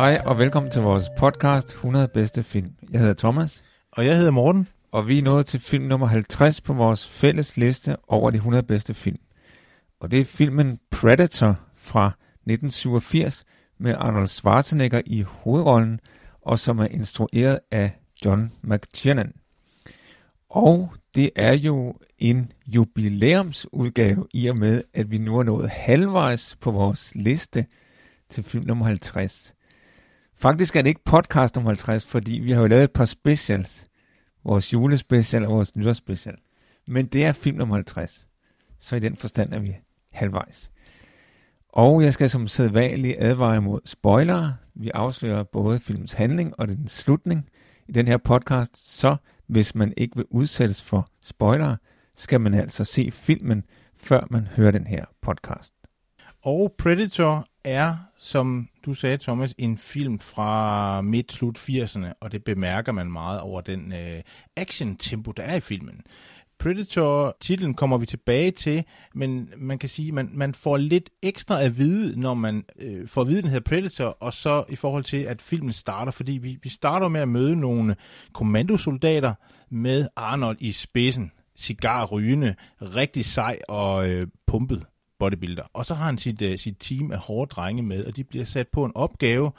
[0.00, 2.72] Hej og velkommen til vores podcast 100 bedste film.
[2.90, 4.68] Jeg hedder Thomas, Og jeg hedder Morten.
[4.92, 8.62] og vi er nået til film nummer 50 på vores fælles liste over de 100
[8.62, 9.16] bedste film.
[10.00, 13.44] Og det er filmen Predator fra 1987
[13.78, 16.00] med Arnold Schwarzenegger i hovedrollen,
[16.42, 19.32] og som er instrueret af John McTiernan.
[20.50, 26.56] Og det er jo en jubilæumsudgave i og med, at vi nu er nået halvvejs
[26.60, 27.66] på vores liste
[28.30, 29.54] til film nummer 50.
[30.40, 33.86] Faktisk er det ikke podcast om 50, fordi vi har jo lavet et par specials.
[34.44, 36.36] Vores julespecial og vores nytårsspecial.
[36.86, 38.28] Men det er film nummer 50.
[38.78, 39.76] Så i den forstand er vi
[40.12, 40.70] halvvejs.
[41.68, 44.56] Og jeg skal som sædvanligt advare imod spoilere.
[44.74, 47.48] Vi afslører både filmens handling og den slutning
[47.88, 48.98] i den her podcast.
[48.98, 49.16] Så
[49.46, 51.76] hvis man ikke vil udsættes for spoilere,
[52.16, 53.64] skal man altså se filmen,
[53.96, 55.74] før man hører den her podcast.
[56.42, 62.92] Og Predator er, som du sagde, Thomas, en film fra midt-slut 80'erne, og det bemærker
[62.92, 64.22] man meget over den øh,
[64.56, 66.00] action-tempo, der er i filmen.
[66.58, 71.62] Predator-titlen kommer vi tilbage til, men man kan sige, at man, man får lidt ekstra
[71.62, 74.76] at vide, når man øh, får at vide, at den hedder Predator, og så i
[74.76, 77.96] forhold til, at filmen starter, fordi vi, vi starter med at møde nogle
[78.32, 79.34] kommandosoldater
[79.70, 84.86] med Arnold i spidsen, cigarrygende, rigtig sej og øh, pumpet
[85.20, 85.62] bodybuilder.
[85.72, 88.44] Og så har han sit, uh, sit team af hårde drenge med, og de bliver
[88.44, 89.50] sat på en opgave.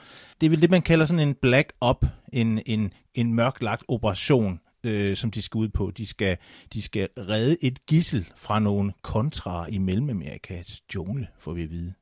[0.41, 4.59] Det er vel det, man kalder sådan en black op, en, en, en mørklagt operation,
[4.83, 5.91] øh, som de skal ud på.
[5.97, 6.37] De skal,
[6.73, 11.93] de skal redde et gissel fra nogle kontra i Mellemamerikas jungle, får vi at vide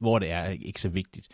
[0.00, 1.28] hvor det er ikke så vigtigt.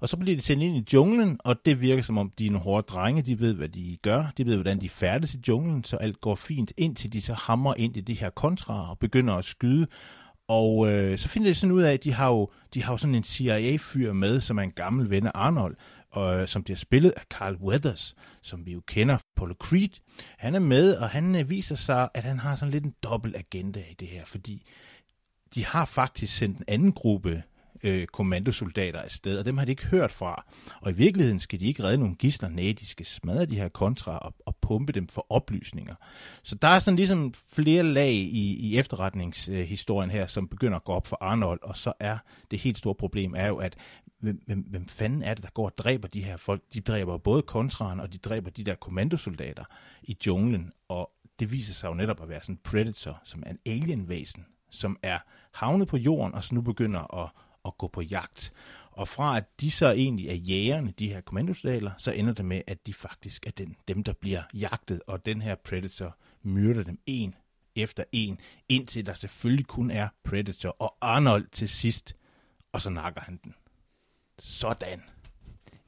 [0.00, 2.50] Og så bliver de sendt ind i junglen, og det virker som om, de er
[2.50, 5.84] nogle hårde drenge, de ved, hvad de gør, de ved, hvordan de færdes i junglen,
[5.84, 9.34] så alt går fint, indtil de så hammer ind i de her kontra og begynder
[9.34, 9.86] at skyde,
[10.48, 12.96] og øh, så finder de sådan ud af, at de har jo, de har jo
[12.96, 15.76] sådan en CIA-fyr med, som er en gammel ven af Arnold,
[16.10, 20.00] og, øh, som bliver spillet af Carl Weathers, som vi jo kender, Apollo Creed.
[20.38, 23.36] Han er med, og han øh, viser sig, at han har sådan lidt en dobbelt
[23.36, 24.66] agenda i det her, fordi
[25.54, 27.42] de har faktisk sendt en anden gruppe
[27.82, 30.44] øh, kommandosoldater afsted, og dem har de ikke hørt fra.
[30.80, 33.68] Og i virkeligheden skal de ikke redde nogle gisler, nej, de skal smadre de her
[33.68, 35.94] kontra og, og pumpe dem for oplysninger.
[36.42, 40.92] Så der er sådan ligesom flere lag i, i efterretningshistorien her, som begynder at gå
[40.92, 42.18] op for Arnold, og så er
[42.50, 43.76] det helt store problem er jo, at
[44.20, 46.62] hvem, hvem, hvem fanden er det, der går og dræber de her folk?
[46.74, 49.64] De dræber både kontraen, og de dræber de der kommandosoldater
[50.02, 53.50] i junglen, og det viser sig jo netop at være sådan en predator, som er
[53.50, 55.18] en alienvæsen, som er
[55.52, 57.30] havnet på jorden, og så nu begynder at
[57.68, 58.52] at gå på jagt.
[58.90, 62.62] Og fra at de så egentlig er jægerne, de her kommandosoldater, så ender det med,
[62.66, 66.98] at de faktisk er den, dem, der bliver jagtet, og den her Predator myrder dem
[67.06, 67.34] en
[67.76, 72.16] efter en, indtil der selvfølgelig kun er Predator og Arnold til sidst,
[72.72, 73.54] og så nakker han den.
[74.38, 75.02] Sådan.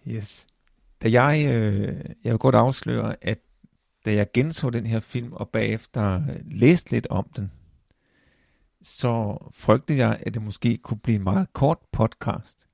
[0.09, 0.47] Yes.
[1.03, 3.39] Da jeg, øh, jeg vil godt afsløre, at
[4.05, 7.53] da jeg genså den her film, og bagefter øh, læste lidt om den,
[8.83, 12.67] så frygtede jeg, at det måske kunne blive en meget kort podcast.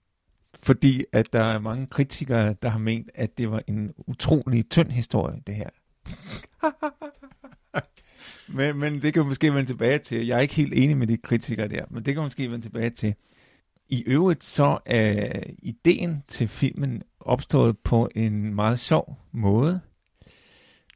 [0.63, 4.91] Fordi at der er mange kritikere, der har ment, at det var en utrolig tynd
[4.91, 5.71] historie, det her.
[8.57, 10.27] men, men det kan vi måske vende tilbage til.
[10.27, 12.65] Jeg er ikke helt enig med de kritikere der, men det kan vi måske vende
[12.65, 13.15] tilbage til.
[13.89, 19.81] I øvrigt så er ideen til filmen opstået på en meget sjov måde.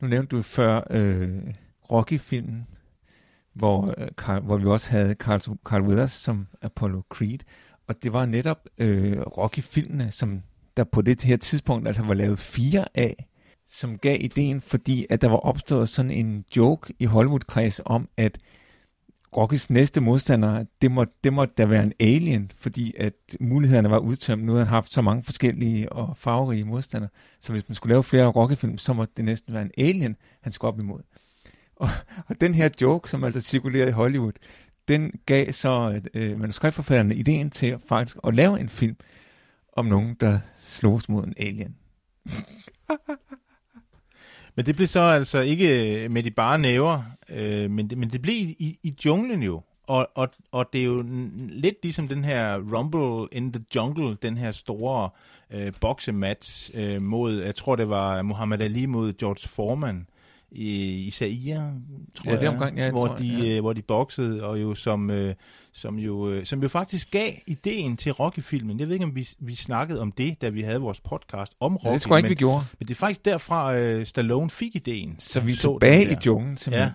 [0.00, 1.38] Nu nævnte du før øh,
[1.90, 2.66] Rocky-filmen,
[3.54, 7.38] hvor, øh, Carl, hvor vi også havde Carl, Carl Weathers som Apollo Creed.
[7.88, 10.42] Og det var netop øh, Rocky-filmene, som
[10.76, 13.28] der på det her tidspunkt altså var lavet fire af,
[13.68, 18.38] som gav ideen, fordi at der var opstået sådan en joke i Hollywood-kreds om, at
[19.36, 23.98] Rockys næste modstander, det må, det må da være en alien, fordi at mulighederne var
[23.98, 24.44] udtømt.
[24.44, 27.10] Nu havde han haft så mange forskellige og farverige modstandere,
[27.40, 30.52] så hvis man skulle lave flere Rocky-film, så må det næsten være en alien, han
[30.52, 31.00] skulle op imod.
[31.80, 31.88] Og,
[32.28, 34.32] og den her joke, som altså cirkulerede i Hollywood,
[34.88, 38.96] den gav så øh, manuskriptforfatterne ideen til faktisk at lave en film
[39.72, 41.76] om nogen, der slås mod en alien.
[44.56, 48.10] Men det blev så altså ikke øh, med de bare næver, øh, men, det, men
[48.10, 49.62] det blev i, i junglen jo.
[49.86, 51.04] Og, og, og det er jo
[51.48, 55.10] lidt ligesom den her Rumble in the Jungle, den her store
[55.50, 60.06] øh, boksematch øh, mod, jeg tror det var Muhammad Ali mod George Foreman
[60.52, 61.74] i, i Zaire,
[62.14, 63.56] tror Ja, det er omkring, ja, hvor, tror jeg, de, ja.
[63.56, 65.34] øh, hvor de boksede, og jo som, øh,
[65.72, 68.80] som, jo, øh, som jo faktisk gav ideen til Rocky-filmen.
[68.80, 71.76] Jeg ved ikke, om vi, vi snakkede om det, da vi havde vores podcast om
[71.76, 72.64] Rocky, Ja, det tror jeg ikke, men, vi gjorde.
[72.78, 75.16] men det er faktisk derfra, øh, Stallone fik ideen.
[75.18, 76.88] Så vi er tilbage i junglen, simpelthen.
[76.88, 76.92] Ja.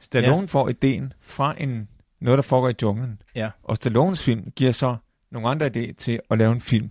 [0.00, 1.88] Stallone får ideen fra en,
[2.20, 3.22] noget, der foregår i junglen.
[3.34, 3.50] Ja.
[3.62, 4.96] Og Stallones film giver så
[5.32, 6.90] nogle andre idéer til at lave en film,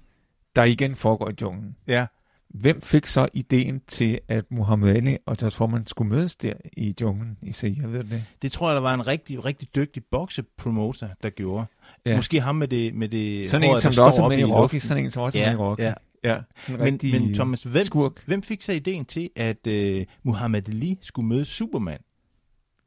[0.55, 1.75] der igen foregår i junglen.
[1.87, 2.05] Ja.
[2.49, 6.95] Hvem fik så ideen til, at Muhammad Ali og George Foreman skulle mødes der i
[7.01, 8.23] junglen i Zaire, ved du det?
[8.41, 11.65] Det tror jeg, der var en rigtig, rigtig dygtig boksepromoter, der gjorde.
[12.05, 12.15] Ja.
[12.15, 14.37] Måske ham med det, med det Sådan en, håret, som der der også er med
[14.39, 15.81] i Rocky, sådan en, som også er Ja, med i Rocky.
[15.81, 15.93] ja.
[16.23, 16.35] ja
[16.69, 18.25] en Men, men Thomas, hvem, skurk.
[18.25, 21.99] hvem fik så ideen til, at øh, Muhammad Ali skulle møde Superman?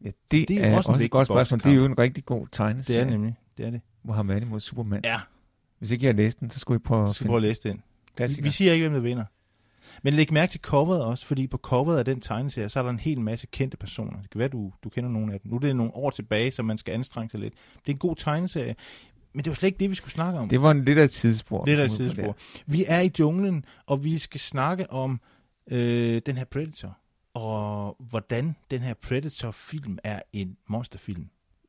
[0.04, 1.60] Ja, det, det er er, også også, en et godt spørgsmål.
[1.60, 3.00] Det er jo en rigtig god Det er tegneserie.
[3.04, 3.34] det nemlig.
[3.58, 3.80] Det er det.
[4.04, 5.00] Muhammad Ali mod Superman.
[5.04, 5.20] Ja,
[5.78, 7.36] Hvis ikke jeg har læst den, så skulle I prøve jeg at skal finde prøve
[7.38, 7.82] at læse den.
[8.16, 8.42] Klassiker.
[8.42, 9.24] vi siger ikke, hvem der vinder.
[10.02, 12.90] Men læg mærke til coveret også, fordi på coveret af den tegneserie, så er der
[12.90, 14.20] en hel masse kendte personer.
[14.22, 15.50] Det kan være, du, du kender nogle af dem.
[15.50, 17.54] Nu er det nogle år tilbage, så man skal anstrenge sig lidt.
[17.54, 18.74] Det er en god tegneserie.
[19.32, 20.48] Men det var slet ikke det, vi skulle snakke om.
[20.48, 21.60] Det var en lidt af et tidsspor.
[21.60, 22.36] Det er der et sidespor.
[22.66, 25.20] Vi er i junglen, og vi skal snakke om
[25.70, 26.98] øh, den her Predator.
[27.34, 31.26] Og hvordan den her Predator-film er en monsterfilm.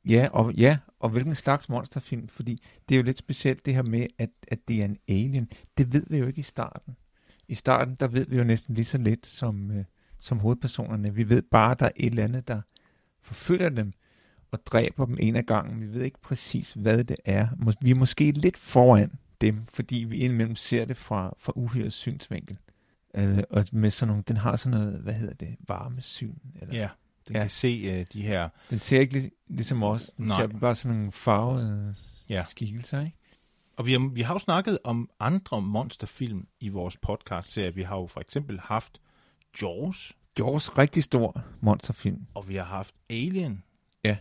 [0.09, 2.57] Ja, og, ja, og hvilken slags monsterfilm, fordi
[2.89, 5.49] det er jo lidt specielt det her med, at, at det er en alien.
[5.77, 6.95] Det ved vi jo ikke i starten.
[7.51, 9.85] I starten, der ved vi jo næsten lige så lidt som, øh,
[10.19, 11.15] som hovedpersonerne.
[11.15, 12.61] Vi ved bare, at der er et eller andet, der
[13.21, 13.93] forfølger dem
[14.51, 15.81] og dræber dem en af gangen.
[15.81, 17.47] Vi ved ikke præcis, hvad det er.
[17.81, 19.11] Vi er måske lidt foran
[19.41, 22.57] dem, fordi vi indimellem ser det fra, fra uhyrets synsvinkel.
[23.15, 26.35] Øh, og med sådan nogle, den har sådan noget, hvad hedder det, varmesyn?
[26.61, 26.75] Eller?
[26.79, 26.89] Ja,
[27.27, 27.41] den Ja.
[27.41, 28.49] kan se øh, de her...
[28.69, 30.11] Den ser ikke lig, ligesom os.
[30.17, 30.37] Den Nej.
[30.37, 31.95] ser bare sådan nogle farvede
[32.29, 32.43] ja.
[32.49, 33.17] skikkelser, ikke?
[33.77, 37.75] Og vi har, vi har jo snakket om andre monsterfilm i vores podcast-serie.
[37.75, 39.01] Vi har jo for eksempel haft
[39.61, 42.27] Jaws, Jaws, rigtig stor monsterfilm.
[42.33, 43.63] og vi har haft Alien.
[44.03, 44.17] Ja.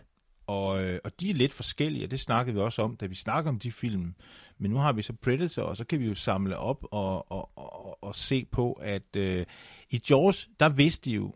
[0.47, 3.15] Og, øh, og de er lidt forskellige, og det snakkede vi også om, da vi
[3.15, 4.15] snakker om de film.
[4.57, 7.57] Men nu har vi så Predator, og så kan vi jo samle op og, og,
[7.57, 9.45] og, og se på, at øh,
[9.89, 11.33] i Jaws, der vidste de jo,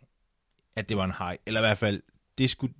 [0.75, 1.37] at det var en haj.
[1.45, 2.01] Eller i hvert fald,
[2.37, 2.73] det, skulle,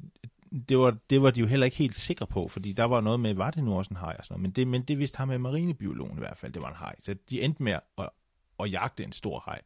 [0.69, 3.19] det, var, det var de jo heller ikke helt sikre på, fordi der var noget
[3.19, 4.41] med, var det nu også en haj og sådan noget.
[4.41, 6.95] Men det, men det vidste ham med marinebiologen i hvert fald, det var en haj.
[6.99, 8.09] Så de endte med at,
[8.59, 9.61] at jagte en stor haj.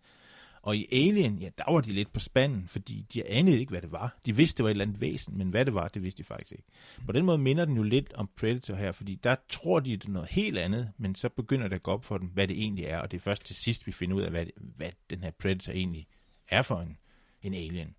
[0.62, 3.82] Og i Alien, ja, der var de lidt på spanden, fordi de anede ikke, hvad
[3.82, 4.18] det var.
[4.26, 6.24] De vidste, det var et eller andet væsen, men hvad det var, det vidste de
[6.24, 6.68] faktisk ikke.
[7.06, 10.06] På den måde minder den jo lidt om Predator her, fordi der tror de, det
[10.06, 12.58] er noget helt andet, men så begynder det at gå op for dem, hvad det
[12.60, 14.90] egentlig er, og det er først til sidst, vi finder ud af, hvad, det, hvad
[15.10, 16.08] den her Predator egentlig
[16.48, 16.98] er for en,
[17.42, 17.96] en alien.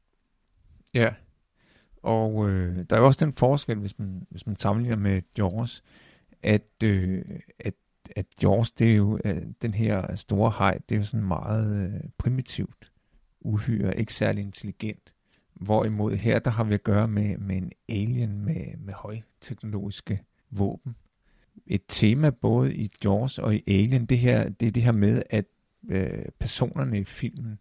[0.94, 1.14] Ja.
[2.02, 5.82] Og øh, der er jo også den forskel, hvis man, hvis man sammenligner med Jaws,
[6.43, 7.25] at, øh,
[7.58, 7.75] at,
[8.17, 11.93] at Jaws, det er jo øh, den her store hej, det er jo sådan meget
[11.94, 12.93] øh, primitivt,
[13.41, 15.12] uhyre, ikke særlig intelligent.
[15.55, 20.19] Hvorimod her, der har vi at gøre med, med en alien med, med højteknologiske
[20.50, 20.97] våben.
[21.67, 25.23] Et tema både i Jaws og i Alien, det, her, det er det her med,
[25.31, 25.45] at
[25.88, 27.59] øh, personerne i filmen,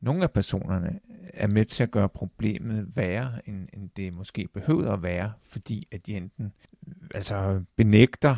[0.00, 1.00] nogle af personerne
[1.34, 5.88] er med til at gøre problemet værre, end, end det måske behøver at være, fordi
[5.92, 6.52] at de enten
[7.14, 8.36] altså benægter,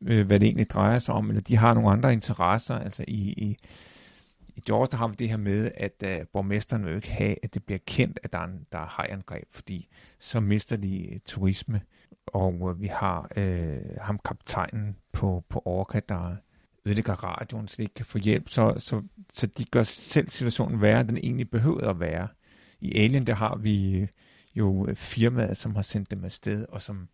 [0.00, 2.78] øh, hvad det egentlig drejer sig om, eller de har nogle andre interesser.
[2.78, 3.56] Altså i, i,
[4.56, 7.36] i Jaws, der har vi det her med, at øh, borgmesteren vil jo ikke have,
[7.42, 9.88] at det bliver kendt, at der er, en, der er hajangreb, fordi
[10.18, 11.80] så mister de øh, turisme.
[12.26, 16.36] Og øh, vi har øh, ham kaptajnen på, på Orca, der
[16.86, 18.48] ødelægger radioen, så de ikke kan få hjælp.
[18.48, 19.02] Så, så,
[19.32, 22.28] så de gør selv situationen værre, end den egentlig behøvede at være.
[22.80, 24.08] I Alien, der har vi øh,
[24.54, 27.08] jo øh, firmaet, som har sendt dem afsted, og som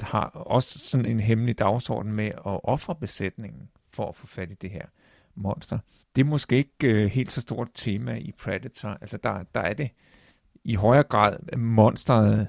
[0.00, 4.54] har også sådan en hemmelig dagsorden med at ofre besætningen for at få fat i
[4.54, 4.86] det her
[5.34, 5.78] monster.
[6.16, 8.88] Det er måske ikke øh, helt så stort tema i Predator.
[8.88, 9.90] Altså der, der er det
[10.64, 12.48] i højere grad monsteret,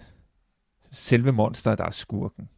[0.92, 2.50] selve monsteret, der er skurken,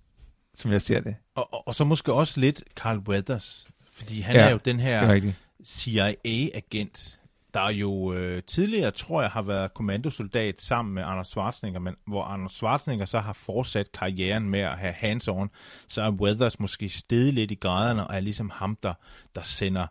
[0.56, 1.16] som jeg ser det.
[1.36, 3.68] Og, og, og så måske også lidt Carl Weathers,
[4.02, 5.00] fordi han Ja, er jo den her...
[5.00, 5.34] Er.
[5.66, 7.20] CIA-agent,
[7.54, 12.24] der jo øh, tidligere, tror jeg, har været kommandosoldat sammen med Anders Schwarzenegger, men hvor
[12.24, 15.48] Anders Schwarzenegger så har fortsat karrieren med at have hands-on,
[15.88, 18.94] så er Weathers måske steget lidt i graderne, og er ligesom ham, der,
[19.36, 19.88] der sender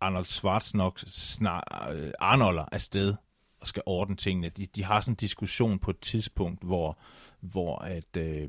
[0.00, 3.14] Arnold Schwarzenegger snar, øh, Arnolder afsted
[3.60, 4.48] og skal ordne tingene.
[4.48, 6.98] De, de har sådan en diskussion på et tidspunkt, hvor,
[7.40, 8.48] hvor at, øh,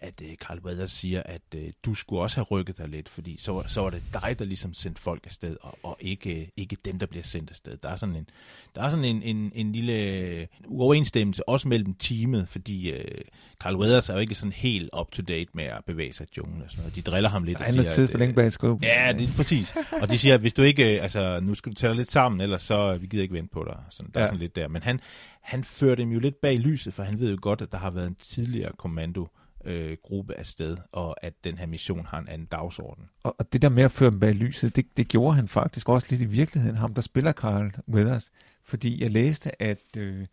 [0.00, 3.36] at uh, Carl Weathers siger, at uh, du skulle også have rykket dig lidt, fordi
[3.38, 6.98] så, så var det dig, der ligesom sendte folk afsted, og, og ikke, ikke dem,
[6.98, 7.76] der bliver sendt afsted.
[7.76, 8.28] Der er sådan en,
[8.74, 12.98] der er sådan en, en, en lille uoverensstemmelse, også mellem teamet, fordi uh,
[13.60, 16.70] Carl Weathers er jo ikke sådan helt up-to-date med at bevæge sig i junglen og
[16.70, 16.96] sådan noget.
[16.96, 17.58] De driller ham lidt.
[17.58, 18.82] Han har siddet for længe bag skub.
[18.82, 19.76] Ja, det er præcis.
[20.02, 22.40] Og de siger, at hvis du ikke, altså nu skal du tage dig lidt sammen,
[22.40, 23.76] ellers så vi gider ikke vente på dig.
[23.90, 24.24] Sådan, der ja.
[24.24, 24.68] er sådan lidt der.
[24.68, 25.00] Men han,
[25.40, 27.90] han fører dem jo lidt bag lyset, for han ved jo godt, at der har
[27.90, 29.28] været en tidligere kommando
[29.66, 33.04] øh, gruppe afsted, og at den her mission har en anden dagsorden.
[33.22, 35.88] Og, og det der med at føre dem bag lyset, det, det gjorde han faktisk
[35.88, 38.30] også lidt i virkeligheden, ham der spiller Carl Weathers.
[38.64, 40.26] Fordi jeg læste, at, øh,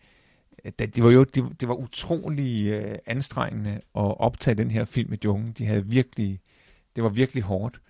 [0.63, 3.81] at det var jo det, det var utrolig øh, anstrengende at
[4.19, 5.51] optage den her film i jungen.
[5.51, 6.39] De havde virkelig,
[6.95, 7.81] det var virkelig hårdt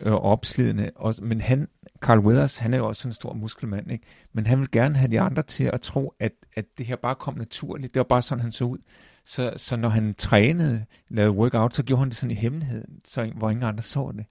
[0.00, 0.90] øh, og opslidende.
[0.94, 1.68] Og, men han,
[2.00, 4.04] Carl Weathers, han er jo også en stor muskelmand, ikke?
[4.32, 7.14] men han vil gerne have de andre til at tro, at, at det her bare
[7.14, 7.94] kom naturligt.
[7.94, 8.78] Det var bare sådan, han så ud.
[9.24, 13.32] Så, så når han trænede, lavede workout, så gjorde han det sådan i hemmelighed, så,
[13.36, 14.26] hvor ingen andre så det.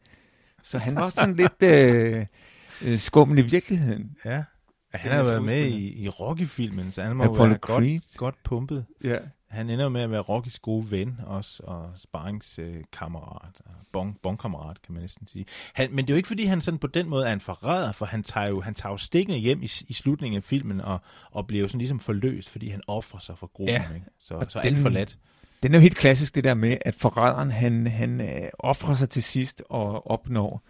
[0.63, 2.25] Så han var sådan lidt øh,
[2.86, 4.17] øh, skummel i virkeligheden.
[4.25, 4.43] Ja.
[4.93, 8.86] Han har været med i, i Rocky-filmen, så han må Apollo være godt, godt pumpet.
[9.03, 9.17] Ja.
[9.51, 14.93] Han ender med at være Rockys gode ven også, og sparringskammerat, og bon, bonkammerat, kan
[14.93, 15.46] man næsten sige.
[15.74, 17.91] Han, men det er jo ikke, fordi han sådan på den måde er en forræder,
[17.91, 21.00] for han tager jo, han tager jo stikkene hjem i, i slutningen af filmen, og,
[21.31, 23.75] og bliver jo sådan ligesom forløst, fordi han offrer sig for gruppen.
[23.75, 23.93] Ja.
[23.96, 24.05] Ikke?
[24.20, 25.17] Så, så den, alt for let.
[25.63, 29.10] Den er jo helt klassisk, det der med, at forræderen, han, han øh, offrer sig
[29.10, 30.63] til sidst og opnår,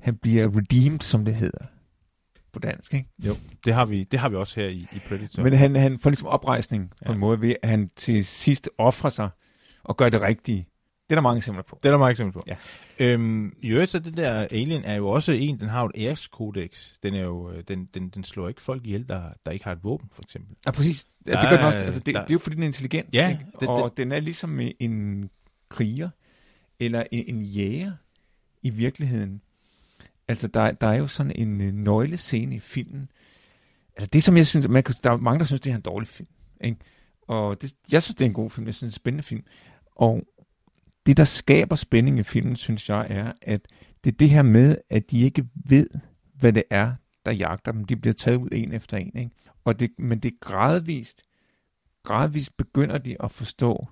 [0.00, 1.64] han bliver redeemed, som det hedder
[2.54, 3.08] på dansk, ikke?
[3.18, 5.42] Jo, det har vi, det har vi også her i, i Predator.
[5.42, 7.12] Men han, han får ligesom oprejsning på ja.
[7.12, 9.28] en måde ved, at han til sidst offrer sig
[9.84, 10.66] og gør det rigtige.
[11.08, 11.78] Det er der mange eksempler på.
[11.82, 12.44] Det er der mange eksempler på.
[12.46, 12.56] Ja.
[13.00, 15.92] Øhm, I øvrigt, så det der Alien er jo også en, den har jo et
[15.96, 16.92] æreskodex.
[17.02, 19.72] Den, er jo, øh, den, den, den slår ikke folk ihjel, der, der ikke har
[19.72, 20.56] et våben, for eksempel.
[20.66, 21.06] Ja, præcis.
[21.26, 21.78] Ja, det, gør den også.
[21.78, 23.08] Altså, det, der, det er jo fordi, den er intelligent.
[23.12, 23.30] Ja.
[23.30, 23.44] Ikke?
[23.60, 25.30] Det, og det, den er ligesom en
[25.68, 26.08] kriger,
[26.80, 27.92] eller en, en jæger
[28.62, 29.40] i virkeligheden,
[30.28, 33.10] Altså, der, der er jo sådan en øh, nøglescene i filmen.
[33.96, 36.08] Altså, det som jeg synes, man der er mange, der synes, det er en dårlig
[36.08, 36.28] film.
[36.60, 36.78] Ikke?
[37.22, 38.66] Og det, jeg synes, det er en god film.
[38.66, 39.42] Jeg synes, det er en spændende film.
[39.96, 40.22] Og
[41.06, 43.60] det, der skaber spænding i filmen, synes jeg, er, at
[44.04, 45.86] det er det her med, at de ikke ved,
[46.34, 46.92] hvad det er,
[47.26, 47.84] der jagter dem.
[47.84, 49.16] De bliver taget ud en efter en.
[49.16, 49.30] Ikke?
[49.64, 51.22] Og det, men det er gradvist,
[52.02, 53.86] gradvist begynder de at forstå,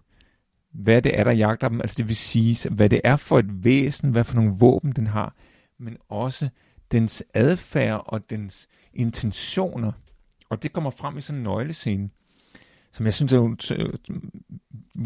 [0.73, 1.81] hvad det er, der jagter dem.
[1.81, 5.07] Altså det vil sige, hvad det er for et væsen, hvad for nogle våben den
[5.07, 5.35] har
[5.83, 6.49] men også
[6.93, 9.93] dens adfærd og dens intentioner.
[10.49, 12.11] Og det kommer frem i sådan en nøglescene,
[12.93, 13.93] som jeg synes er en øh,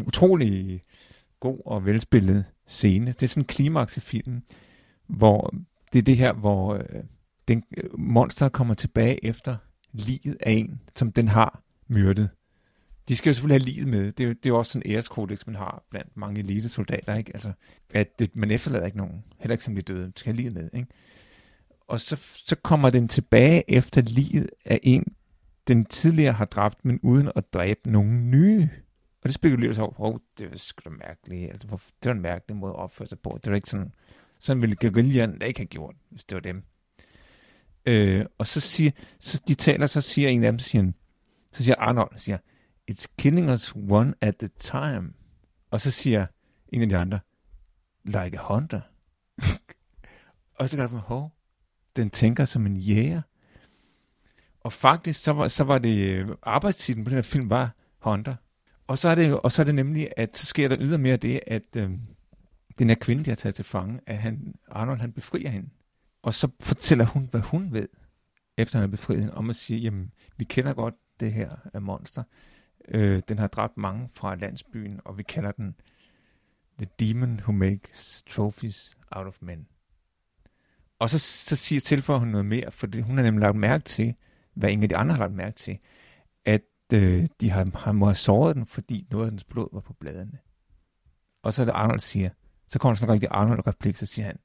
[0.07, 0.81] utrolig
[1.39, 3.07] god og velspillet scene.
[3.07, 4.43] Det er sådan en klimaks i filmen,
[5.07, 5.53] hvor
[5.93, 7.03] det er det her, hvor øh,
[7.47, 9.55] den øh, monster kommer tilbage efter
[9.91, 12.29] livet af en, som den har myrdet.
[13.07, 14.11] De skal jo selvfølgelig have livet med.
[14.11, 17.31] Det er det er jo også sådan en æreskodex, man har blandt mange elitesoldater, ikke?
[17.33, 17.51] Altså,
[17.89, 20.69] at det, man efterlader ikke nogen, heller ikke som de døde, skal have livet med,
[20.73, 20.87] ikke?
[21.87, 25.03] Og så, så kommer den tilbage efter livet af en,
[25.67, 28.69] den tidligere har dræbt, men uden at dræbe nogen nye.
[29.21, 31.51] Og det spekulerer sig over, oh, det er sgu da mærkeligt.
[31.51, 31.67] Altså,
[32.03, 33.39] det var en mærkelig måde at opføre sig på.
[33.43, 33.91] Det var ikke sådan,
[34.39, 36.63] sådan ville guerillaen da ikke have gjort, hvis det var dem.
[37.85, 40.91] Øh, og så siger, så de taler, så siger en af dem, siger,
[41.51, 42.37] så siger Arnold, siger,
[42.91, 45.13] it's killing us one at a time.
[45.71, 46.27] Og så siger
[46.69, 47.19] en af de andre,
[48.03, 48.81] like a hunter.
[50.59, 51.31] og så gør det, hov,
[51.95, 53.21] den tænker som en jæger.
[54.59, 58.35] Og faktisk, så var, så var det øh, arbejdstiden på den her film var Hunter.
[58.87, 61.39] Og så er det, og så er det nemlig, at så sker der ydermere det,
[61.47, 61.91] at øh,
[62.79, 65.69] den her kvinde, de har taget til fange, at han, Arnold, han befrier hende.
[66.21, 67.87] Og så fortæller hun, hvad hun ved,
[68.57, 71.81] efter han har befriet hende, om at sige, jamen, vi kender godt det her af
[71.81, 72.23] monster.
[72.87, 75.75] Øh, den har dræbt mange fra landsbyen, og vi kalder den
[76.77, 79.67] The Demon Who Makes Trophies Out of Men.
[80.99, 83.83] Og så, så siger, tilføjer hun noget mere, for det, hun har nemlig lagt mærke
[83.83, 84.15] til,
[84.53, 85.79] hvad ingen af de andre har lagt mærke til,
[86.45, 86.63] at
[86.93, 89.93] øh, de har, har må have såret den, fordi noget af dens blod var på
[89.93, 90.39] bladene.
[91.43, 92.29] Og så er det Arnold siger,
[92.67, 94.39] så kommer der sådan en rigtig Arnold-replik, så siger han,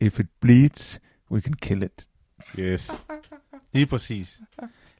[0.00, 2.08] If it bleeds, we can kill it.
[2.58, 2.90] Yes.
[3.72, 4.40] Lige præcis.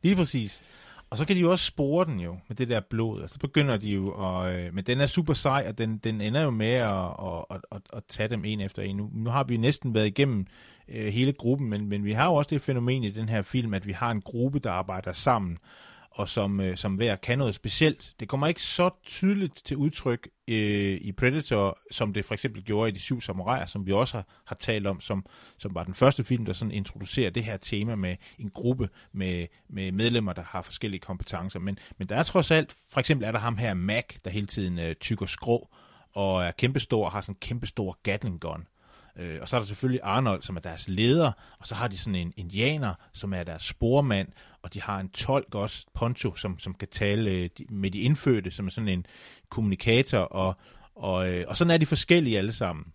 [0.03, 0.63] Lige præcis.
[1.13, 3.39] Og så kan de jo også spore den jo med det der blod, og så
[3.39, 6.51] begynder de jo, og, øh, men den er super sej, og den, den ender jo
[6.51, 8.97] med at, at, at, at, at tage dem en efter en.
[8.97, 10.47] Nu, nu har vi næsten været igennem
[10.89, 13.75] øh, hele gruppen, men, men vi har jo også det fænomen i den her film,
[13.75, 15.59] at vi har en gruppe, der arbejder sammen,
[16.15, 18.15] og som, øh, som hver kan noget specielt.
[18.21, 22.89] Det kommer ikke så tydeligt til udtryk øh, i Predator, som det for eksempel gjorde
[22.89, 25.27] i De Syv Samuraier, som vi også har, har talt om, som,
[25.59, 29.47] som var den første film, der sådan introducerer det her tema med en gruppe med,
[29.69, 31.61] med medlemmer, der har forskellige kompetencer.
[31.61, 34.47] Men, men der er trods alt, for eksempel er der ham her, Mac, der hele
[34.47, 35.69] tiden øh, tykker skrå,
[36.13, 38.67] og er kæmpestor og har sådan en kæmpestor Gatling gun.
[39.17, 41.99] Øh, og så er der selvfølgelig Arnold, som er deres leder, og så har de
[41.99, 44.29] sådan en indianer, som er deres spormand,
[44.63, 48.51] og de har en tolk også, Poncho, som, som kan tale øh, med de indfødte,
[48.51, 49.07] som er sådan en
[49.49, 50.57] kommunikator, og,
[50.95, 52.87] og, øh, og sådan er de forskellige alle sammen.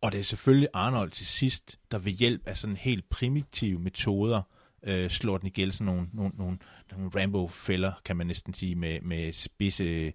[0.00, 4.42] Og det er selvfølgelig Arnold til sidst, der ved hjælp af sådan helt primitive metoder,
[4.82, 6.58] øh, slår den ihjel sådan nogle, nogle, nogle,
[6.92, 10.12] nogle Rambo-fælder, kan man næsten sige, med, med spidse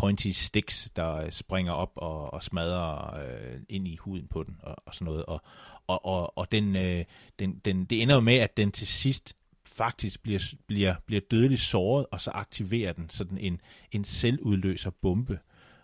[0.00, 4.76] pointy sticks, der springer op og, og smadrer øh, ind i huden på den og,
[4.86, 5.26] og sådan noget.
[5.26, 5.42] Og,
[5.86, 7.04] og, og, og den, øh,
[7.38, 9.36] den, den, det ender jo med, at den til sidst
[9.76, 13.60] faktisk bliver, bliver, bliver dødeligt såret, og så aktiverer den sådan en,
[13.92, 15.38] en selvudløser bombe,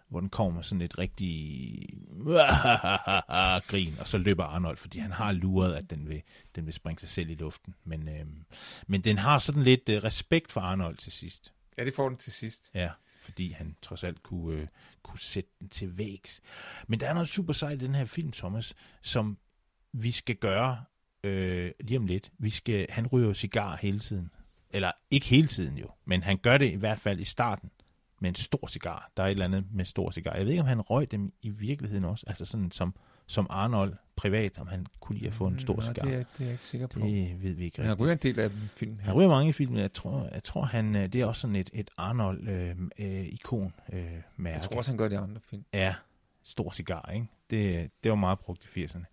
[0.09, 1.89] hvor den kommer med sådan et rigtig
[3.71, 6.23] grin, og så løber Arnold, fordi han har luret, at den vil,
[6.55, 7.75] den vil springe sig selv i luften.
[7.85, 8.27] Men, øh,
[8.87, 11.53] men den har sådan lidt øh, respekt for Arnold til sidst.
[11.79, 12.71] Ja, det får den til sidst.
[12.75, 12.91] Ja,
[13.27, 14.67] fordi han trods alt kunne, øh,
[15.03, 16.41] kunne sætte den til vægs.
[16.87, 19.39] Men der er noget super sejt i den her film, Thomas, som
[19.93, 20.85] vi skal gøre
[21.25, 22.33] øh, lige om lidt.
[22.39, 24.31] Vi skal, han ryger cigar hele tiden.
[24.71, 27.71] Eller ikke hele tiden jo, men han gør det i hvert fald i starten
[28.21, 29.11] med en stor cigar.
[29.17, 30.35] Der er et eller andet med stor cigar.
[30.35, 32.25] Jeg ved ikke, om han røg dem i virkeligheden også.
[32.27, 32.95] Altså sådan som,
[33.27, 36.05] som Arnold privat, om han kunne lide at få en stor Nå, cigar.
[36.05, 37.01] Det er, det er jeg ikke sikker på.
[37.01, 38.01] Det ved vi ikke Han rigtigt.
[38.01, 38.99] ryger en del af dem film.
[38.99, 39.79] Han ryger mange i filmen.
[39.79, 44.11] Jeg tror, jeg tror han, øh, det er også sådan et, et Arnold-ikon øh, øh,
[44.37, 44.55] mærke.
[44.55, 45.65] Jeg tror også, han gør det i andre film.
[45.75, 45.95] Ja,
[46.43, 47.27] stor cigar, ikke?
[47.51, 49.05] Det, det var meget brugt i 80'erne.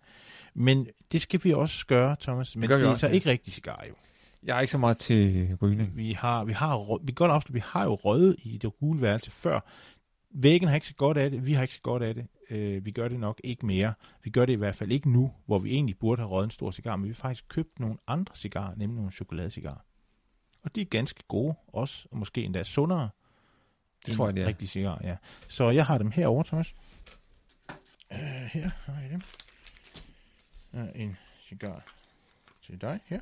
[0.54, 2.56] Men det skal vi også gøre, Thomas.
[2.56, 3.12] Men det, det er også, så ja.
[3.12, 3.94] ikke rigtig cigar, jo.
[4.42, 5.96] Jeg er ikke så meget til rygning.
[5.96, 9.30] Vi har, vi har, vi godt afsløre, vi har jo røget i det gule værelse
[9.30, 9.60] før.
[10.36, 12.26] Væggen har ikke så godt af det, vi har ikke så godt af det.
[12.50, 13.94] Øh, vi gør det nok ikke mere.
[14.22, 16.50] Vi gør det i hvert fald ikke nu, hvor vi egentlig burde have røget en
[16.50, 19.84] stor cigar, men vi har faktisk købt nogle andre cigarer, nemlig nogle chokoladecigarer.
[20.62, 23.10] Og de er ganske gode, også, og måske endda sundere.
[24.06, 24.46] Det tror jeg, det er.
[24.46, 25.16] Rigtig cigar, ja.
[25.48, 26.74] Så jeg har dem herovre, Thomas.
[28.10, 28.18] Uh,
[28.52, 29.22] her har jeg dem.
[30.72, 31.16] Uh, en
[31.48, 31.84] cigar
[32.66, 33.20] til dig her.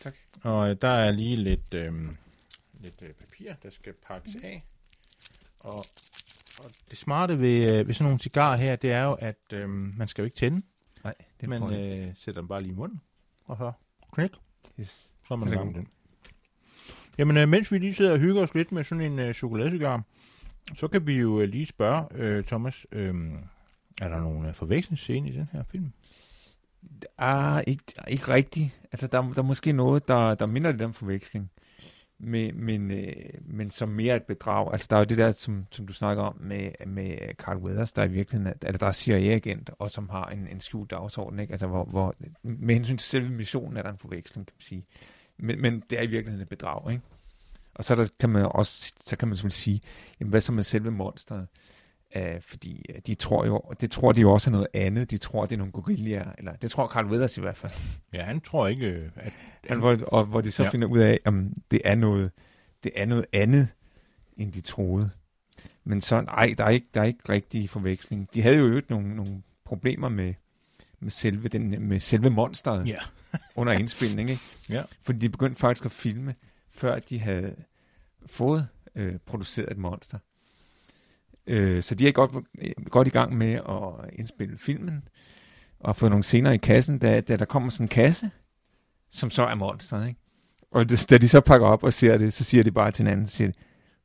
[0.00, 0.14] Tak.
[0.42, 1.92] Og øh, der er lige lidt, øh,
[2.80, 4.64] lidt øh, papir, der skal pakkes af.
[5.60, 5.84] Og,
[6.64, 9.68] og det smarte ved, øh, ved sådan nogle cigarer her, det er jo, at øh,
[9.70, 10.62] man skal jo ikke tænde.
[11.04, 11.98] Nej, det Man får jeg.
[12.08, 13.00] øh, sætter dem bare lige i munden,
[13.44, 13.72] og så
[14.12, 14.30] knæk,
[14.80, 15.12] Yes.
[15.28, 15.86] så er man er gang den.
[17.18, 20.02] Jamen, øh, mens vi lige sidder og hygger os lidt med sådan en øh, chokoladecigar,
[20.76, 23.14] så kan vi jo øh, lige spørge, øh, Thomas, øh,
[24.00, 25.92] er der nogle øh, forvekslingsscene i den her film?
[27.18, 28.80] Ah, ikke, ikke rigtigt.
[28.92, 31.50] Altså, der, der er måske noget, der, der minder lidt om forveksling.
[32.24, 34.72] Men, men, øh, men som mere et bedrag.
[34.72, 37.92] Altså, der er jo det der, som, som du snakker om med, med Carl Weathers,
[37.92, 41.38] der i virkeligheden er, altså, der er CIA-agent, og som har en, en skjult dagsorden,
[41.38, 41.52] ikke?
[41.52, 44.86] Altså, hvor, hvor, med hensyn til selve missionen er der en forveksling, kan man sige.
[45.38, 47.02] Men, men det er i virkeligheden et bedrag, ikke?
[47.74, 49.80] Og så der, kan man også, så kan man selvfølgelig sige,
[50.20, 51.46] jamen, hvad så med selve monsteret?
[52.16, 55.10] Uh, fordi øh, de tror jo, det tror de jo også er noget andet.
[55.10, 57.72] De tror, det er nogle gorillaer, eller det tror Carl Weathers i hvert fald.
[58.12, 59.32] Ja, han tror ikke, øh, at...
[59.68, 60.66] Han, hvor, og hvor de så Ja.
[60.66, 60.70] ja.
[60.70, 62.30] finder ud af, om det er noget,
[62.84, 63.68] det er noget andet,
[64.36, 65.10] end de troede.
[65.84, 68.28] Men så, nej, der er ikke, der er ikke rigtig forveksling.
[68.34, 70.34] De havde jo øvrigt nogle, nogle problemer med,
[71.00, 72.98] med, selve, den, med selve monsteret Ja.
[73.56, 74.42] under indspilning, ikke?
[74.68, 74.82] Ja.
[75.02, 76.34] Fordi de begyndte faktisk at filme,
[76.70, 77.54] før de havde
[78.26, 80.18] fået øh, produceret et monster.
[81.46, 82.30] Øh, så de er godt,
[82.90, 85.02] godt i gang med at indspille filmen,
[85.80, 88.30] og fået nogle scener i kassen, da, da der kommer sådan en kasse,
[89.10, 90.20] som så er monsteret, ikke?
[90.70, 93.04] Og det, da de så pakker op og ser det, så siger de bare til
[93.04, 93.54] hinanden, siger de,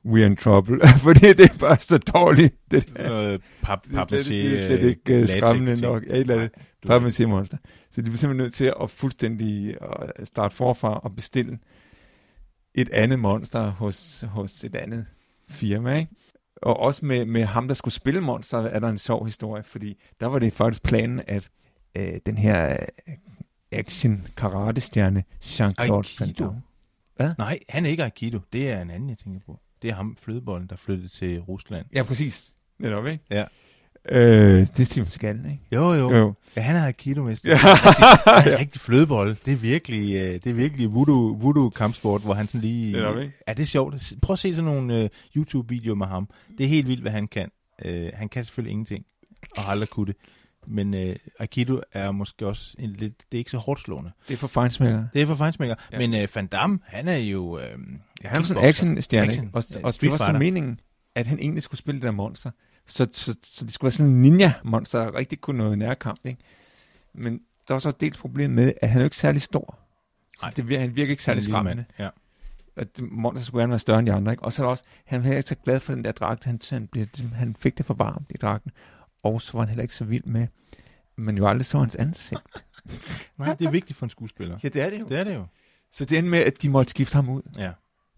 [0.06, 2.56] we're in trouble, fordi det er bare så dårligt.
[2.72, 3.10] Det, der.
[3.10, 6.04] Noget pap, det, er slet, det er slet øh, ikke uh, skræmmende nok.
[6.08, 6.52] Ja, et eller andet
[6.90, 7.58] Papmaché monster.
[7.92, 9.78] Så de bliver simpelthen nødt til at fuldstændig
[10.20, 11.60] at starte forfra og bestille
[12.76, 15.06] et andet monster hos, hos et andet
[15.50, 16.12] firma, ikke?
[16.62, 20.02] Og også med, med ham, der skulle spille monster, er der en sjov historie, fordi
[20.20, 21.50] der var det faktisk planen, at
[21.98, 22.72] øh, den her
[23.08, 23.14] øh,
[23.72, 26.34] action karate stjerne Jean-Claude Van?
[26.34, 27.36] Damme.
[27.38, 28.40] Nej, han er ikke Aikido.
[28.54, 29.60] Det er en anden, jeg tænker på.
[29.82, 31.86] Det er ham, flødebollen, der flyttede til Rusland.
[31.94, 32.56] Ja, præcis.
[32.80, 33.24] Netop, ikke?
[33.32, 33.46] Ja.
[34.12, 34.20] Øh,
[34.60, 35.64] det er Steven Skallen, ikke?
[35.72, 36.12] Jo, jo.
[36.16, 36.34] Jo.
[36.56, 37.50] Ja, han er Aikido-mester.
[37.50, 37.58] Ja.
[37.58, 39.36] Han er rigtig flødebold.
[39.46, 42.92] Det er virkelig, øh, det er virkelig voodoo, voodoo kampsport, hvor han sådan lige...
[42.92, 43.34] Netop, ikke?
[43.48, 44.14] Ja, det er sjovt.
[44.22, 46.30] Prøv at se sådan nogle øh, YouTube-videoer med ham.
[46.58, 47.50] Det er helt vildt, hvad han kan.
[47.86, 49.06] Øh, han kan selvfølgelig ingenting,
[49.58, 50.16] og har aldrig kunne det.
[50.68, 53.14] Men øh, Aikido er måske også en lidt...
[53.32, 54.12] Det er ikke så hårdt slående.
[54.28, 55.04] Det er for fejnsmækker.
[55.14, 55.76] Det er for fejnsmækker.
[55.92, 55.98] Ja.
[55.98, 57.60] Men øh, Van Damme, han er jo...
[57.60, 57.66] Øh,
[58.24, 59.50] Ja, han er sådan en actionstjerne, Action.
[59.54, 60.80] Og, og Street det var så meningen,
[61.16, 62.52] at han egentlig skulle spille det der monster.
[62.88, 66.42] Så, så, så det skulle være sådan en ninja-monster, der rigtig kunne noget nærkamp, ikke?
[67.14, 69.80] Men der var så et delt problem med, at han er jo ikke særlig stor.
[70.34, 70.52] Så Nej.
[70.56, 71.86] det, vir- han virker ikke særlig skræmmende.
[72.00, 72.10] Ja.
[72.76, 74.44] At monster skulle gerne være større end de andre, ikke?
[74.44, 76.60] Og så er der også, han var ikke så glad for den der dragt, han,
[76.70, 78.72] han, blev, han fik det for varmt i dragten.
[79.24, 80.48] og så var han heller ikke så vild med,
[81.16, 82.42] men jo aldrig så hans ansigt.
[83.38, 84.60] Nej, det er vigtigt for en skuespiller.
[84.64, 85.06] ja, det er det jo.
[85.08, 85.46] Det er det jo.
[85.92, 87.72] Så det endte med, at de måtte skifte ham ud, Ja.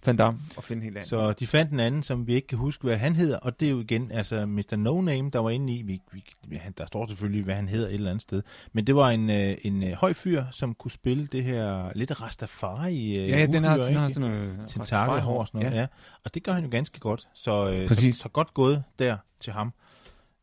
[0.06, 1.10] Van Damme, og finde helt andet.
[1.10, 3.66] Så de fandt en anden, som vi ikke kan huske, hvad han hedder, og det
[3.66, 4.76] er jo igen, altså Mr.
[4.76, 6.02] No Name, der var inde i, vi,
[6.48, 8.42] vi, han, der står selvfølgelig, hvad han hedder et eller andet sted,
[8.74, 12.22] men det var en, øh, en øh, høj fyr, som kunne spille det her lidt
[12.22, 14.14] Rastafari øh, ja, ja, den har, uhyre, den har ikke?
[14.14, 14.70] sådan noget...
[14.70, 15.80] tentakelhår og sådan noget, ja.
[15.80, 15.88] Ja.
[16.26, 19.54] Og det gør han jo ganske godt, så, øh, så, så godt gået der til
[19.54, 19.74] ham.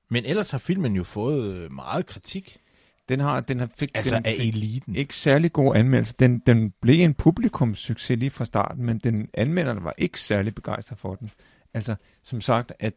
[0.09, 2.59] Men ellers har filmen jo fået meget kritik,
[3.09, 4.97] Den har, den har fik, altså den af eliten.
[4.97, 6.15] ikke særlig god anmeldelse.
[6.19, 10.99] Den, den blev en publikumssucces lige fra starten, men den anmelderne var ikke særlig begejstret
[10.99, 11.31] for den.
[11.75, 12.95] Altså, som sagt, at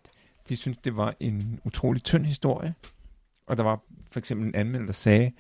[0.49, 2.73] de syntes, det var en utrolig tynd historie.
[3.47, 5.31] Og der var for eksempel en anmelder, der sagde,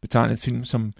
[0.00, 0.92] betegnede film som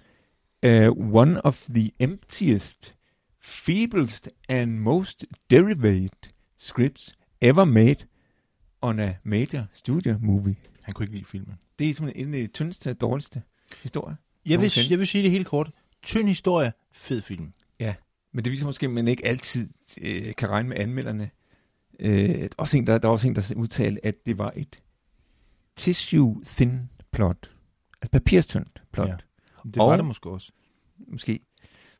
[0.65, 2.95] uh, one of the emptiest,
[3.41, 8.05] feeblest and most derived scripts ever made
[8.81, 10.55] on a major studio movie.
[10.87, 11.55] Han kunne ikke lide filmen.
[11.79, 13.41] Det er simpelthen en af de tyndeste og dårligste
[13.83, 14.15] historier.
[14.45, 15.71] Jeg vil, jeg vil sige det helt kort.
[16.03, 17.53] Tynd historie, fed film.
[18.31, 19.69] Men det viser måske, at man ikke altid
[20.01, 21.29] øh, kan regne med anmelderne.
[21.99, 24.79] Øh, også en, der, der var også en, der udtalte, at det var et
[25.75, 27.51] tissue-thin plot.
[28.01, 29.07] Altså papirstyndt plot.
[29.07, 29.11] Ja.
[29.11, 29.17] Ja.
[29.65, 30.51] Det var Og- det måske også.
[31.07, 31.39] Måske.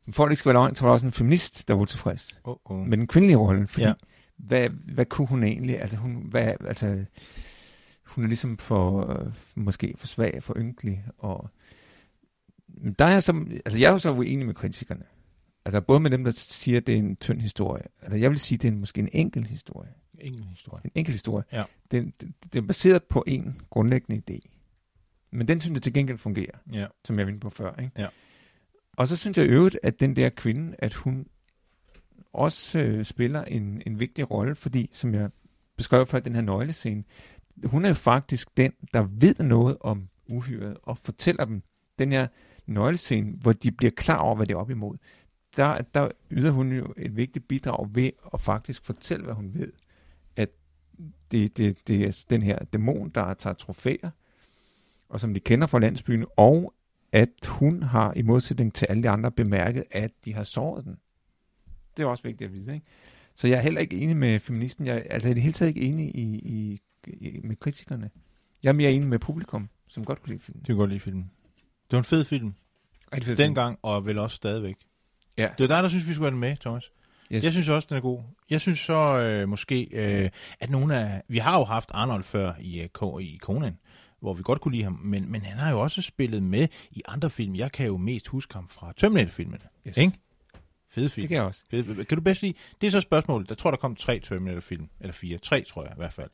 [0.06, 1.74] Men for at det ikke skal være løgn, så var der også en feminist, der
[1.74, 2.86] var utilfreds Oh, oh.
[2.86, 3.66] med den kvindelige rolle.
[3.66, 3.88] Fordi Ja.
[3.88, 3.94] ja.
[4.36, 5.80] hvad, hvad kunne hun egentlig?
[5.80, 7.04] Altså, hun, hvad, altså,
[8.08, 11.04] hun er ligesom for, øh, måske for svag, for ynkelig.
[11.18, 11.50] Og,
[12.98, 15.04] der er jeg, så, altså, jeg er jo så uenig med kritikerne.
[15.64, 17.82] Altså både med dem, der siger, at det er en tynd historie.
[18.02, 19.90] Altså jeg vil sige, at det er en, måske en enkel historie.
[20.20, 20.80] Ingen historie.
[20.84, 21.44] En enkel historie.
[21.52, 21.64] Ja.
[21.90, 24.38] Den, den, den er baseret på en grundlæggende idé.
[25.30, 26.86] Men den synes jeg til gengæld fungerer, Ja.
[27.04, 27.74] som jeg var inde på før.
[27.80, 27.92] Ikke?
[27.98, 28.06] Ja.
[28.96, 31.26] Og så synes jeg i øvrigt, at den der kvinde, at hun
[32.32, 35.30] også øh, spiller en, en vigtig rolle, fordi, som jeg
[35.76, 37.04] beskrev før, den her nøglescene,
[37.64, 41.62] hun er faktisk den, der ved noget om uhyret, og fortæller dem
[41.98, 42.26] den her
[42.66, 44.96] nøglescene, hvor de bliver klar over, hvad det er op imod.
[45.56, 49.72] Der, der yder hun jo et vigtigt bidrag ved at faktisk fortælle, hvad hun ved.
[50.36, 50.48] At
[51.30, 54.10] det, det, det er den her dæmon, der tager trofæer,
[55.08, 56.74] og som de kender fra landsbyen, og
[57.12, 60.98] at hun har i modsætning til alle de andre bemærket, at de har såret den.
[61.96, 62.86] Det er også vigtigt at vide, ikke?
[63.34, 64.86] Så jeg er heller ikke enig med feministen.
[64.86, 66.78] Jeg altså, er altså i det hele taget ikke enig i, i,
[67.44, 68.10] med kritikerne.
[68.62, 70.60] Jeg er mere enig med publikum, som godt kunne lide filmen.
[70.60, 71.30] Det kan godt lide filmen.
[71.56, 72.54] Det var en fed film.
[73.12, 74.76] Rigtig fed Dengang, og vel også stadigvæk.
[75.38, 75.48] Ja.
[75.58, 76.90] Det er dig, der synes, vi skulle have den med, Thomas.
[77.32, 77.44] Yes.
[77.44, 78.22] Jeg synes også, den er god.
[78.50, 81.22] Jeg synes så øh, måske, øh, at nogle af...
[81.28, 83.78] Vi har jo haft Arnold før i, øh, i Conan,
[84.20, 87.02] hvor vi godt kunne lide ham, men, men han har jo også spillet med i
[87.08, 87.54] andre film.
[87.54, 89.58] Jeg kan jo mest huske ham fra Terminator-filmene.
[89.88, 89.96] Yes.
[89.96, 90.12] Ikke?
[90.90, 91.22] Fede film.
[91.22, 91.60] Det kan jeg også.
[91.70, 92.54] Fede- Kan du bedst lide?
[92.80, 93.50] Det er så spørgsmålet.
[93.50, 94.88] Jeg tror, der kom tre Terminator-film.
[95.00, 95.38] Eller fire.
[95.38, 96.30] Tre, tror jeg i hvert fald.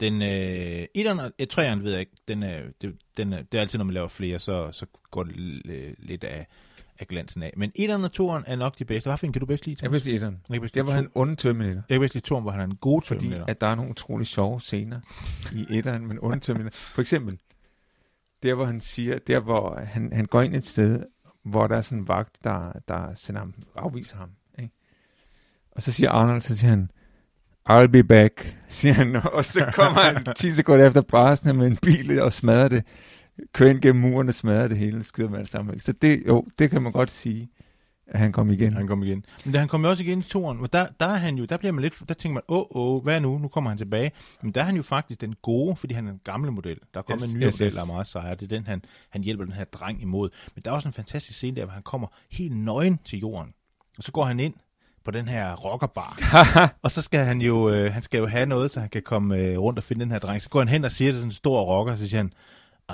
[0.00, 2.12] Den øh, etteren og et, treeren ved jeg ikke.
[2.28, 5.22] Den er, det, den er, det er altid, når man laver flere, så, så går
[5.24, 6.46] det l- lidt af,
[6.98, 7.52] af glansen af.
[7.56, 9.08] Men etteren og toeren er nok de bedste.
[9.08, 9.74] Hvad for en kan du bedst lide?
[9.74, 9.92] Jeg Thomas?
[9.94, 10.40] vil sige etteren.
[10.50, 10.96] Jeg bedst Der lide var to.
[10.96, 11.82] han onde Terminator.
[11.88, 13.46] Jeg bedst lide toeren, hvor han er en god Fordi Terminator.
[13.48, 15.00] at der er nogle utrolig sjove scener
[15.52, 16.70] i etteren, men onde Terminator.
[16.76, 17.38] For eksempel,
[18.42, 21.04] der hvor han siger, der hvor han, han går ind et sted,
[21.42, 24.30] hvor der er sådan en vagt, der, der sender ham, afviser ham.
[24.58, 24.74] Ikke?
[25.70, 26.90] Og så siger Arnold, så siger han,
[27.70, 31.76] I'll be back, siger han, og så kommer han 10 sekunder efter brasende med en
[31.76, 32.84] bil og smadrer det,
[33.52, 35.80] kører ind gennem muren og smadrer det hele, skyder man sammen.
[35.80, 37.48] Så det, jo, det kan man godt sige,
[38.06, 38.72] at han kom igen.
[38.72, 39.24] Han kom igen.
[39.44, 41.44] Men da han kom jo også igen i toeren, hvor der, der er han jo,
[41.44, 43.38] der bliver man lidt, der tænker man, åh, åh, hvad nu?
[43.38, 44.12] Nu kommer han tilbage.
[44.42, 46.78] Men der er han jo faktisk den gode, fordi han er en gamle model.
[46.94, 48.34] Der er kommet Yes, en ny yes, model, der er meget sejere.
[48.34, 50.30] Det er den, han, han hjælper den her dreng imod.
[50.54, 53.52] Men der er også en fantastisk scene der, hvor han kommer helt nøgen til jorden.
[53.98, 54.54] Og så går han ind
[55.08, 56.18] på den her rockerbar.
[56.84, 59.36] og så skal han jo, øh, han skal jo have noget, så han kan komme
[59.36, 60.42] øh, rundt og finde den her dreng.
[60.42, 62.32] Så går han hen og siger til sådan en stor rocker, så siger han,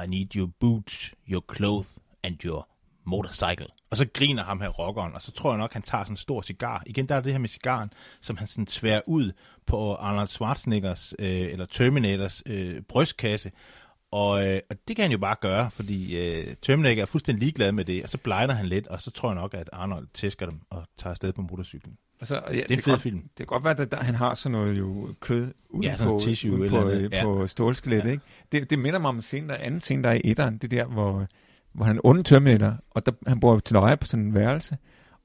[0.04, 2.68] I need your boots, your clothes and your
[3.04, 3.66] motorcycle.
[3.90, 6.16] Og så griner ham her rockeren, og så tror jeg nok, han tager sådan en
[6.16, 6.82] stor cigar.
[6.86, 9.32] Igen, der er det her med cigaren, som han sådan tværer ud
[9.66, 13.50] på Arnold Schwarzeneggers, øh, eller Terminators øh, brystkasse.
[14.10, 17.72] Og, øh, og det kan han jo bare gøre, fordi øh, Terminator er fuldstændig ligeglad
[17.72, 20.46] med det, og så blejner han lidt, og så tror jeg nok, at Arnold tæsker
[20.46, 21.96] dem og tager afsted på motorcyklen.
[22.20, 23.20] Og så, ja, det, er en fed godt, film.
[23.20, 26.20] det kan godt være, at der, han har sådan noget jo kød uden Ja, på,
[26.22, 27.22] tissue eller på, øh, Ja.
[27.24, 28.08] på stålskelettet.
[28.08, 28.12] Ja.
[28.12, 28.24] Ikke?
[28.52, 30.58] Det, det minder mig om en scene, der er anden scene, der er i etteren.
[30.58, 31.26] Det der, hvor,
[31.72, 34.76] hvor han onde Terminator, og der, han bor til leje på sådan en værelse.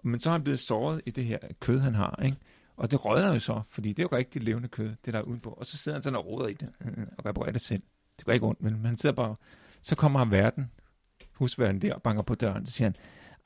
[0.04, 2.19] Men så er han blevet såret i det her kød, han har.
[2.25, 2.38] Ikke?
[2.78, 5.23] Og det rådner jo så, fordi det er jo rigtig levende kød, det der er
[5.23, 5.49] udenpå.
[5.49, 7.82] Og så sidder han sådan og roder i det, øh, og reparerer det selv.
[8.17, 9.36] Det går ikke ondt, men han sidder bare...
[9.82, 10.71] Så kommer han verden,
[11.34, 12.95] husverden der, og banker på døren, så siger han,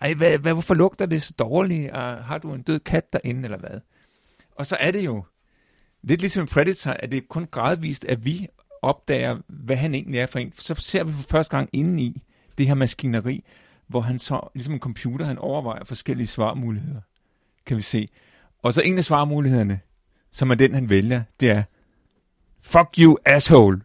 [0.03, 1.91] ej, hvad, hvad, hvorfor lugter det så dårligt?
[1.91, 3.79] Og har du en død kat derinde, eller hvad?
[4.51, 5.23] Og så er det jo
[6.03, 8.47] lidt ligesom Predator, at det er kun gradvist, at vi
[8.81, 10.53] opdager, hvad han egentlig er for en.
[10.59, 12.21] Så ser vi for første gang inde i
[12.57, 13.43] det her maskineri,
[13.87, 17.01] hvor han så, ligesom en computer, han overvejer forskellige svarmuligheder,
[17.65, 18.07] kan vi se.
[18.63, 19.79] Og så en af svarmulighederne,
[20.31, 21.63] som er den, han vælger, det er,
[22.61, 23.81] fuck you, asshole.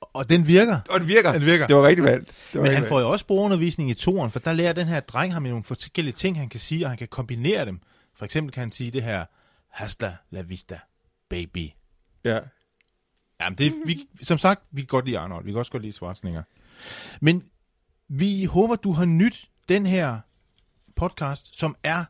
[0.00, 0.80] Og den virker.
[0.90, 1.32] Og det virker.
[1.32, 1.66] Den virker.
[1.66, 2.32] Det var rigtig valgt.
[2.54, 5.32] Var Men han får jo også brugerundervisning i toren, for der lærer den her dreng
[5.32, 7.80] ham nogle forskellige ting, han kan sige, og han kan kombinere dem.
[8.14, 9.24] For eksempel kan han sige det her,
[9.70, 10.78] hasta la vista,
[11.28, 11.70] baby.
[12.24, 12.38] Ja.
[13.40, 15.92] Jamen, det, vi, som sagt, vi kan godt lide Arnold, vi kan også godt lide
[15.92, 16.42] Schwarzenegger.
[17.20, 17.44] Men
[18.08, 20.18] vi håber, du har nyt den her
[20.96, 22.04] podcast, som er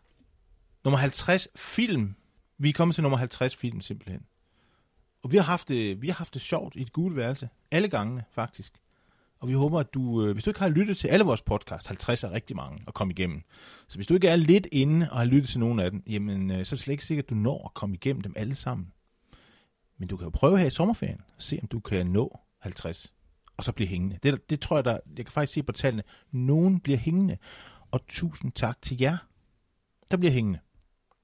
[0.84, 2.14] nummer 50 film.
[2.58, 4.20] Vi er kommet til nummer 50 film, simpelthen.
[5.22, 7.48] Og vi har haft det, vi har haft det sjovt i et gule værelse.
[7.70, 8.72] Alle gangene, faktisk.
[9.40, 11.86] Og vi håber, at du, øh, hvis du ikke har lyttet til alle vores podcast,
[11.86, 13.42] 50 er rigtig mange at komme igennem.
[13.88, 16.50] Så hvis du ikke er lidt inde og har lyttet til nogle af dem, jamen,
[16.50, 18.54] øh, så er det slet ikke sikkert, at du når at komme igennem dem alle
[18.54, 18.92] sammen.
[19.98, 23.12] Men du kan jo prøve her i sommerferien, og se om du kan nå 50,
[23.56, 24.18] og så blive hængende.
[24.22, 26.02] Det, det tror jeg, der, jeg kan faktisk se på tallene.
[26.30, 27.36] Nogen bliver hængende.
[27.90, 29.16] Og tusind tak til jer,
[30.10, 30.58] der bliver hængende.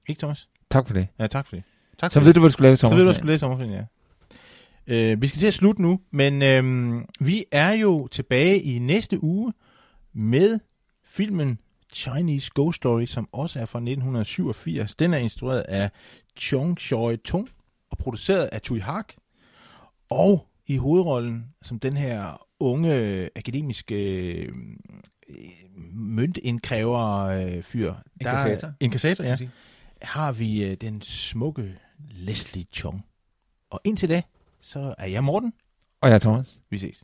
[0.07, 0.49] Ikke, Thomas?
[0.71, 1.07] Tak for det.
[1.19, 1.63] Ja, tak for det.
[1.99, 3.13] Tak Så ved du, hvad du skulle lave i så ved du, hvad sommerferien.
[3.13, 3.83] du skulle læse sommerferien, ja.
[5.13, 9.23] Øh, vi skal til at slutte nu, men øh, vi er jo tilbage i næste
[9.23, 9.53] uge
[10.13, 10.59] med
[11.05, 11.59] filmen
[11.93, 14.95] Chinese Ghost Story, som også er fra 1987.
[14.95, 15.89] Den er instrueret af
[16.39, 17.49] Chong Choi Tung
[17.91, 19.13] og produceret af Tui Hak.
[20.09, 23.95] Og i hovedrollen som den her unge akademiske
[24.33, 24.53] øh,
[25.93, 27.93] møntindkræver øh, fyr.
[27.93, 28.71] der- Inkassator.
[28.79, 29.37] Inkassator, ja
[30.01, 33.05] har vi øh, den smukke Leslie Chong.
[33.69, 34.21] Og indtil da,
[34.59, 35.53] så er jeg Morten.
[36.01, 36.59] Og jeg er Thomas.
[36.69, 37.03] Vi ses.